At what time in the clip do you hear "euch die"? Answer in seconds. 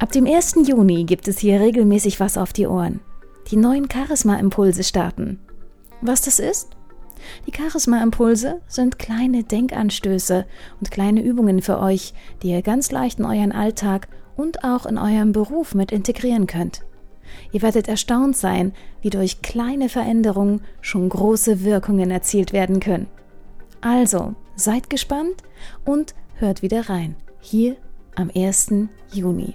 11.80-12.50